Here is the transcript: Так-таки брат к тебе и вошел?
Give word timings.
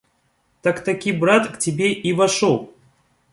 Так-таки 0.61 1.11
брат 1.13 1.47
к 1.55 1.59
тебе 1.59 1.93
и 1.93 2.11
вошел? 2.11 2.73